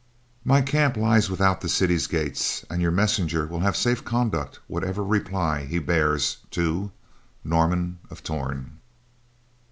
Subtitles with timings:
[0.43, 5.03] My camp lies without the city's gates, and your messenger will have safe conduct whatever
[5.03, 6.91] reply he bears to,
[7.43, 8.79] Norman of Torn.